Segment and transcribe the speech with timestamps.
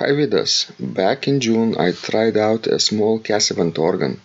[0.00, 4.20] Hi Vidas, back in June I tried out a small Casavant organ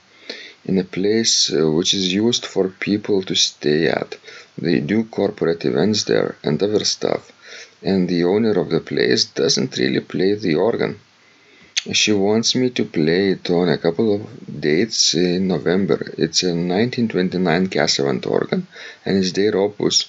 [0.66, 4.16] in a place uh, which is used for people to stay at.
[4.55, 7.31] They do corporate events there and other stuff,
[7.81, 10.99] and the owner of the place doesn't really play the organ.
[11.91, 16.13] She wants me to play it on a couple of dates in November.
[16.19, 18.67] It's a 1929 Casavant organ
[19.05, 20.05] and it's their opus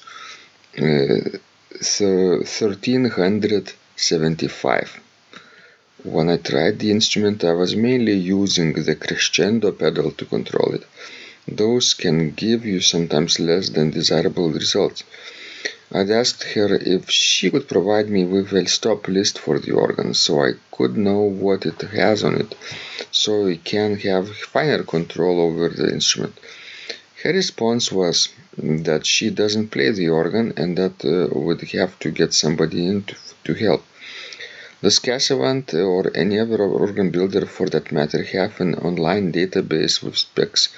[0.77, 1.39] uh,
[1.81, 5.01] thir- 1375.
[6.05, 10.85] When I tried the instrument, I was mainly using the crescendo pedal to control it.
[11.49, 15.03] Those can give you sometimes less than desirable results.
[15.91, 20.13] I'd asked her if she could provide me with a stop list for the organ
[20.13, 22.55] so I could know what it has on it,
[23.11, 26.39] so we can have finer control over the instrument.
[27.23, 28.29] Her response was
[28.59, 33.05] that she doesn't play the organ and that uh, would have to get somebody in
[33.05, 33.83] to, to help.
[34.85, 40.19] Does Casavant or any other organ builder for that matter have an online database with
[40.19, 40.69] specs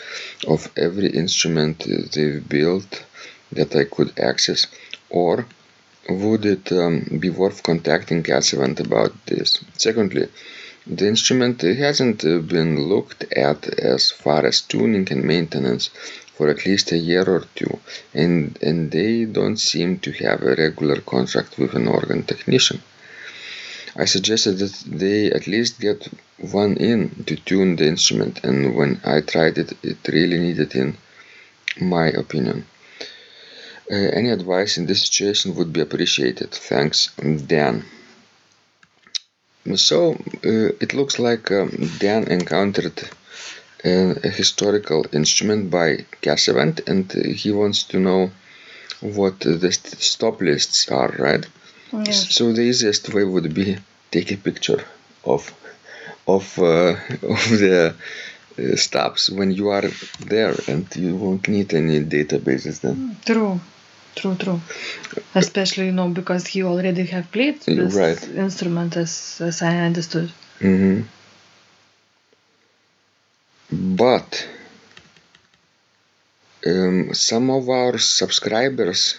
[0.47, 3.03] of every instrument they've built
[3.51, 4.69] that I could access?
[5.11, 5.47] Or
[6.09, 9.59] would it um, be worth contacting Casavant about this?
[9.77, 10.29] Secondly,
[10.87, 15.91] the instrument hasn't uh, been looked at as far as tuning and maintenance
[16.37, 17.81] for at least a year or two,
[18.15, 22.81] and, and they don't seem to have a regular contract with an organ technician.
[23.99, 26.07] I suggested that they at least get
[26.39, 30.97] one in to tune the instrument, and when I tried it, it really needed in
[31.81, 32.67] my opinion.
[33.91, 36.53] Uh, any advice in this situation would be appreciated.
[36.53, 37.11] Thanks,
[37.47, 37.85] Dan.
[39.75, 43.11] So uh, it looks like um, Dan encountered
[43.85, 48.31] a, a historical instrument by Casavant, and he wants to know
[49.01, 51.47] what the st- stop lists are, right?
[51.93, 52.35] Yes.
[52.35, 53.77] So the easiest way would be
[54.11, 54.83] take a picture
[55.25, 55.53] of
[56.27, 56.97] of uh,
[57.35, 57.95] of the
[58.59, 59.89] uh, stops when you are
[60.21, 63.17] there, and you won't need any databases then.
[63.25, 63.61] True,
[64.15, 64.61] true, true.
[65.35, 68.23] Especially, you know, because he already have played this right.
[68.29, 70.31] instrument, as, as I understood.
[70.59, 71.03] hmm
[73.71, 74.49] But
[76.67, 79.17] um, some of our subscribers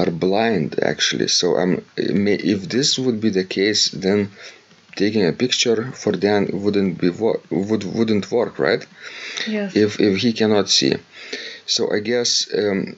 [0.00, 1.28] are blind actually.
[1.28, 4.30] So um, if this would be the case, then
[4.96, 8.84] taking a picture for Dan wouldn't be wo- would wouldn't work, right?
[9.46, 9.74] Yes.
[9.76, 10.94] If if he cannot see.
[11.66, 12.30] So I guess
[12.60, 12.96] um,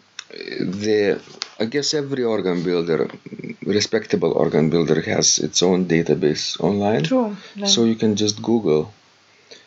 [0.61, 1.21] the
[1.61, 3.09] I guess every organ builder,
[3.65, 7.05] respectable organ builder, has its own database online.
[7.05, 7.37] True.
[7.57, 8.93] Then- So you can just Google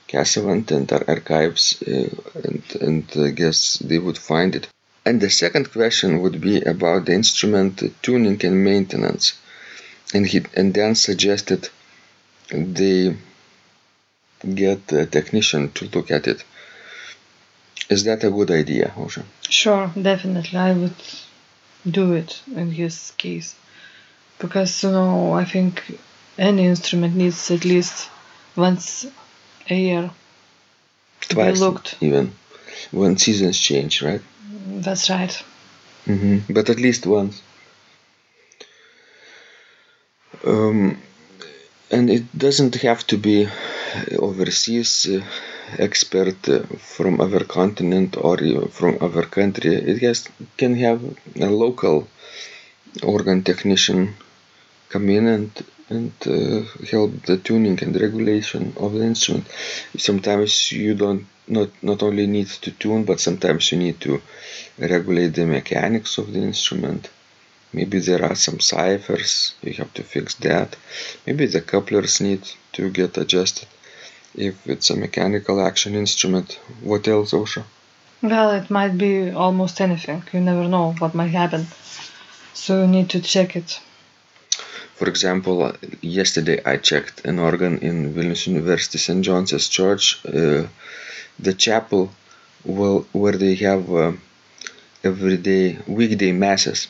[0.07, 2.09] Casavant and our archives, uh,
[2.45, 3.59] and and I guess
[3.89, 4.67] they would find it.
[5.07, 9.25] And the second question would be about the instrument tuning and maintenance,
[10.13, 11.69] and he and then suggested
[12.49, 13.15] they
[14.63, 16.43] get a technician to look at it.
[17.89, 19.23] Is that a good idea, Aušra?
[19.47, 20.59] Sure, definitely.
[20.59, 20.99] I would
[21.99, 23.55] do it in his case.
[24.39, 25.73] Because, you know, I think
[26.37, 28.09] any instrument needs at least
[28.57, 29.05] once
[29.69, 30.11] a year
[31.21, 31.95] to be Twice looked.
[32.01, 32.33] even
[32.91, 34.21] when seasons change, right?
[34.67, 35.33] That's right.
[36.05, 37.41] hmm But at least once.
[40.45, 40.97] Um,
[41.91, 43.47] and it doesn't have to be
[44.19, 45.23] overseas uh,
[45.79, 46.63] expert uh,
[46.95, 49.75] from other continent or even from other country.
[49.75, 50.27] It has
[50.57, 51.01] can have
[51.47, 52.07] a local
[53.03, 54.15] organ technician
[54.89, 55.51] come in and
[55.89, 56.61] and uh,
[56.91, 59.47] help the tuning and regulation of the instrument.
[59.97, 64.21] Sometimes you don't not not only need to tune, but sometimes you need to
[64.77, 67.09] regulate the mechanics of the instrument.
[67.73, 70.75] Maybe there are some ciphers, you have to fix that.
[71.25, 72.43] Maybe the couplers need
[72.73, 73.67] to get adjusted.
[74.35, 77.63] If it's a mechanical action instrument, what else, Aušra?
[78.21, 80.23] Well, it might be almost anything.
[80.31, 81.67] You never know what might happen.
[82.53, 83.79] So you need to check it.
[84.97, 89.23] For example, yesterday I checked an organ in Vilnius University St.
[89.23, 90.65] John's Church, uh,
[91.37, 92.09] the chapel
[92.65, 94.13] well, where they have uh,
[95.03, 96.87] everyday weekday masses.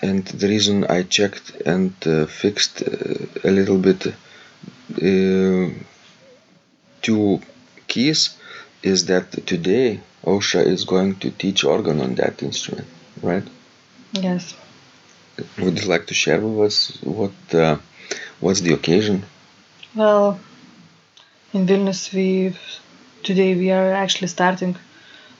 [0.00, 5.68] And the reason I checked and uh, fixed uh, a little bit uh,
[7.02, 7.42] two
[7.88, 8.36] keys
[8.82, 12.86] is that today Aušra is going to teach organ on that instrument,
[13.22, 13.46] right?
[14.12, 14.54] Yes.
[15.58, 17.76] Would you like to share with us what uh,
[18.40, 19.24] what's the occasion?
[19.94, 20.38] Well,
[21.52, 22.54] in Vilnius, we
[23.22, 24.76] today we are actually starting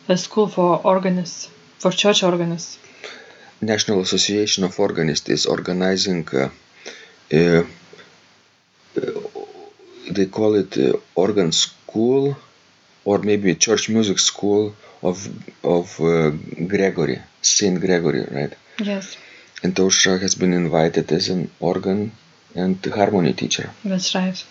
[0.08, 2.78] a school for organists, for church organists.
[3.60, 6.26] National Association of Organists is organizing.
[6.32, 6.48] Uh,
[7.36, 7.64] uh,
[10.10, 12.36] they call it uh, organ school,
[13.04, 15.28] or maybe church music school of
[15.62, 16.30] of uh,
[16.66, 18.54] Gregory, Saint Gregory, right?
[18.78, 19.16] Yes,
[19.62, 22.12] And Tosha has been invited as an organ
[22.55, 23.70] and harmony teacher.
[23.84, 24.44] that's right.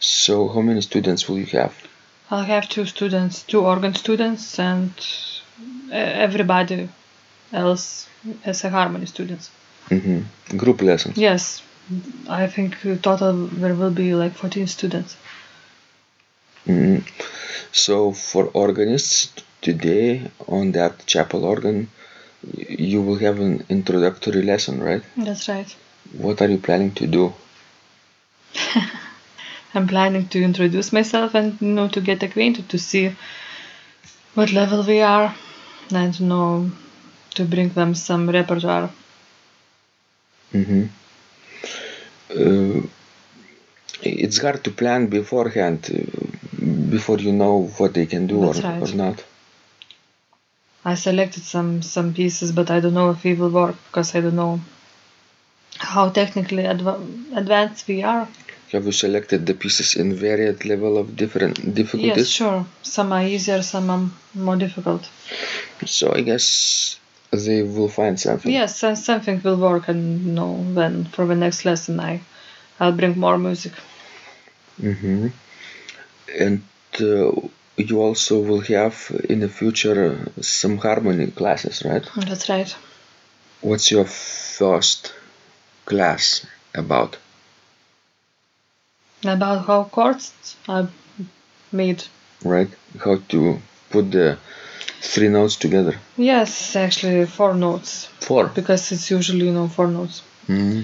[0.00, 1.74] So, how many students will you have?
[2.30, 4.92] I'll have two students, two organ students, and
[5.90, 6.88] uh, everybody
[7.52, 8.08] else
[8.44, 9.50] as a harmony students.
[9.88, 10.20] hmm
[10.56, 11.16] Group lessons.
[11.16, 11.62] Yes,
[12.28, 15.16] I think total there will be like 14 students.
[16.66, 17.02] Mhm.
[17.72, 21.88] So, for organists today on that chapel organ,
[22.52, 25.02] you will have an introductory lesson, right?
[25.16, 25.74] That's right.
[26.12, 27.32] What are you planning to do?
[29.74, 33.16] I'm planning to introduce myself and you know to get acquainted to see
[34.34, 35.34] what level we are
[35.90, 36.70] and you know
[37.34, 38.90] to bring them some repertoire.
[40.52, 40.84] hmm
[42.30, 42.80] Uh,
[44.02, 46.00] it's hard to plan beforehand, uh,
[46.90, 48.82] before you know what they can do or, right.
[48.82, 49.22] or not.
[50.84, 54.20] I selected some some pieces, but I don't know if it will work because I
[54.20, 54.60] don't know
[55.78, 57.02] how technically adva-
[57.36, 58.28] advanced we are.
[58.72, 62.16] Have you selected the pieces in varied level of different difficulties?
[62.16, 62.66] Yes, sure.
[62.82, 65.08] Some are easier, some are more difficult.
[65.86, 66.98] So I guess
[67.30, 68.52] they will find something.
[68.52, 72.20] Yes, something will work, and you know then for the next lesson I
[72.80, 73.72] I'll bring more music.
[74.80, 75.28] hmm
[76.38, 76.62] And
[77.00, 77.30] uh,
[77.76, 82.08] you also will have in the future uh, some harmony classes, right?
[82.16, 82.74] That's right.
[83.60, 85.12] What's your first
[85.84, 87.16] class about?
[89.24, 90.32] About how chords
[90.68, 90.88] are
[91.72, 92.04] made.
[92.44, 92.68] Right?
[93.02, 93.58] How to
[93.90, 94.38] put the
[95.00, 95.98] three notes together?
[96.16, 98.48] Yes, actually four notes Four.
[98.48, 100.22] because it's usually you know four notes.
[100.46, 100.82] hmm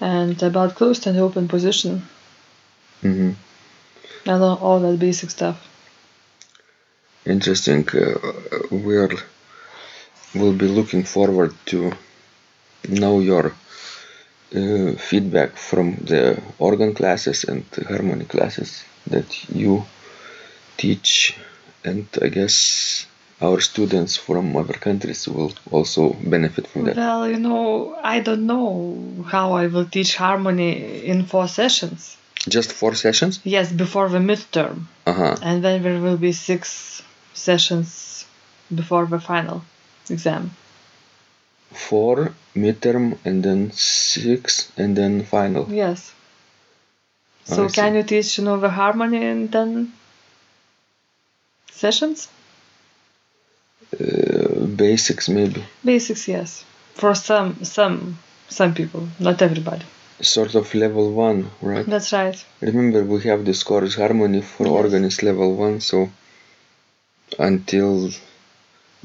[0.00, 2.02] And about closed and open position
[3.00, 3.32] hmm
[4.26, 5.56] and all that basic stuff.
[7.24, 7.88] Interesting.
[7.88, 8.18] Uh,
[8.70, 9.10] we're
[10.34, 11.92] will be looking forward to
[12.88, 13.52] know your
[14.56, 19.84] uh, feedback from the organ classes and harmony classes that you
[20.78, 21.36] teach,
[21.84, 23.06] and I guess
[23.40, 26.96] our students from other countries will also benefit from that.
[26.96, 32.16] Well, you know, I don't know how I will teach harmony in four sessions.
[32.48, 33.40] Just four sessions?
[33.44, 35.36] Yes, before the midterm, Uh huh.
[35.42, 37.02] and then there will be six
[37.34, 38.24] sessions
[38.74, 39.62] before the final
[40.10, 40.50] exam.
[41.72, 45.66] Four midterm and then six and then final.
[45.72, 46.12] Yes.
[47.48, 47.74] I So see.
[47.74, 49.92] can you teach you know the harmony in ten
[51.70, 52.28] sessions?
[54.00, 55.62] Uh, basics maybe.
[55.84, 56.64] Basics, yes.
[56.94, 59.84] For some, some, some people, not everybody.
[60.20, 61.84] Sort of level one, right?
[61.86, 62.42] That's right.
[62.60, 64.72] Remember, we have this chorus harmony for Yes.
[64.74, 66.10] organist level 1, so
[67.38, 68.10] until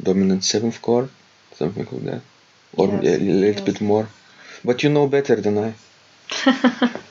[0.01, 1.09] dominant 7th chord,
[1.53, 2.21] something like that.
[2.73, 4.07] Or a little bit more.
[4.63, 5.73] But you know better than I.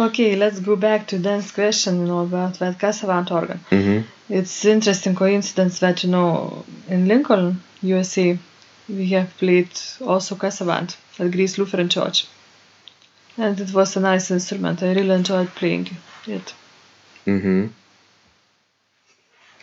[0.00, 3.58] Okay, let's go back to Dan's question, you know, about that Casavant organ.
[3.70, 4.32] Mm-hmm.
[4.32, 8.38] It's interesting coincidence that you know in Lincoln, USA,
[8.88, 12.28] we have played also Casavant at Grace Lutheran Church.
[13.36, 14.82] And it was a nice instrument.
[14.84, 15.88] I really enjoyed playing
[16.26, 16.54] it.
[17.26, 17.66] Mm-hmm.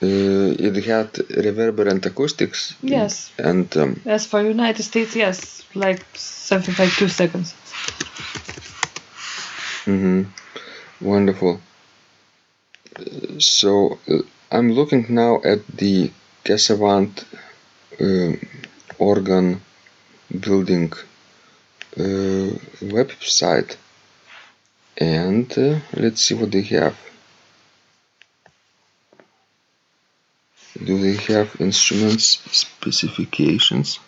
[0.01, 1.09] Uh, it had
[1.45, 2.75] reverberant acoustics.
[2.81, 3.31] Yes.
[3.37, 7.53] And um, As for United States, yes, like something like two seconds.
[9.85, 10.23] hmm
[11.01, 11.59] Wonderful.
[12.97, 14.21] Uh, So uh,
[14.51, 16.11] I'm looking now at the
[16.43, 17.23] Casavant
[18.01, 18.33] uh,
[18.99, 19.61] organ
[20.45, 20.91] building
[21.97, 22.49] uh,
[22.97, 23.77] website,
[24.97, 26.95] and uh, let's see what they have.
[30.83, 33.99] Do they have instruments specifications?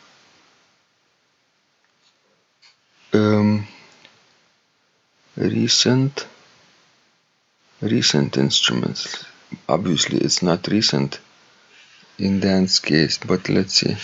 [3.14, 3.68] Um,
[5.38, 6.28] recent
[7.82, 9.24] recent instruments
[9.70, 11.20] obviously it's not recent
[12.18, 13.96] in Dan's case but let's see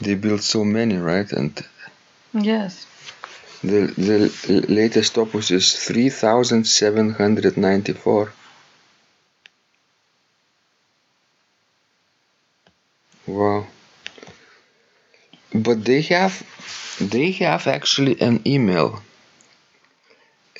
[0.00, 1.62] they built so many right and
[2.32, 2.86] Yes.
[3.62, 8.32] the, the latest opus is 3794
[13.32, 13.66] wow.
[15.54, 16.34] But they have
[17.00, 19.02] they have actually an email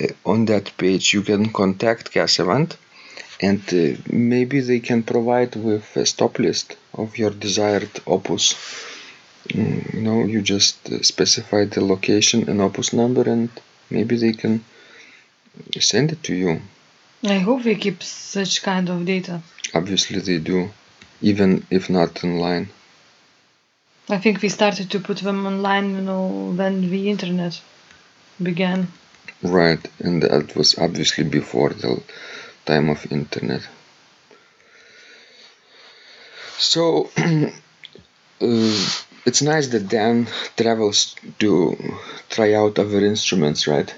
[0.01, 1.13] uh, on that page.
[1.13, 2.75] You can contact Casavant
[3.41, 8.55] and uh, maybe they can provide with a stop list of your desired opus.
[9.49, 13.49] Mm, you know you just uh, specify the location and opus number and
[13.89, 14.63] maybe they can
[15.79, 16.61] send it to you.
[17.23, 19.41] I hope they keep such kind of data.
[19.73, 20.69] obviously they do
[21.29, 22.69] even if not online
[24.09, 27.61] I think we started to put them online, you know, when the internet
[28.41, 28.87] began.
[29.41, 32.01] right and that was obviously before the
[32.65, 33.63] time of internet
[36.57, 37.49] so uh,
[39.27, 41.49] it's nice that Dan travels to
[42.29, 43.93] try out other instruments right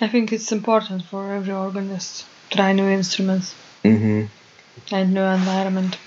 [0.00, 4.22] I think it's important for every organist to try new instruments mm-hmm.
[4.94, 5.98] and new environment.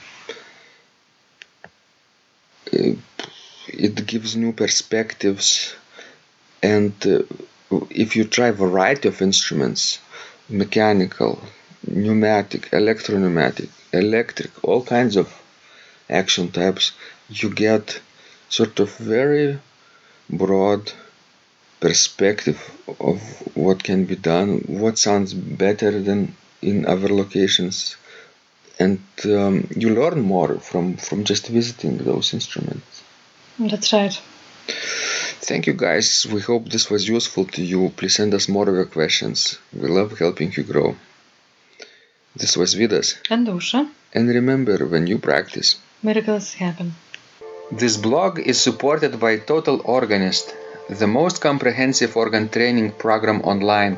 [3.67, 5.75] It gives new perspectives
[6.61, 7.21] and uh,
[7.89, 9.99] if you try variety of instruments
[10.49, 11.31] mechanical
[11.87, 15.27] pneumatic electro-pneumatic electric all kinds of
[16.09, 16.91] action types
[17.29, 17.99] you get
[18.49, 19.59] sort of very
[20.29, 20.91] broad
[21.79, 22.59] perspective
[22.99, 23.19] of
[23.55, 24.49] what can be done
[24.83, 27.95] what sounds better than in other locations
[28.83, 28.99] and
[29.39, 33.03] um, you learn more from from just visiting those instruments
[33.59, 34.19] That's right.
[35.49, 36.25] Thank you guys.
[36.25, 37.89] We hope this was useful to you.
[37.97, 39.59] Please send us more of your questions.
[39.73, 40.95] We love helping you grow.
[42.35, 43.17] This was Vidas.
[43.29, 46.95] And Aušra, And remember, when you practice, miracles happen.
[47.71, 50.55] This blog is supported by Total Organist,
[50.89, 53.97] the most comprehensive organ training program online,